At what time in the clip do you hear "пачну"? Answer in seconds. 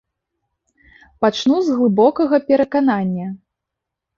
1.27-1.57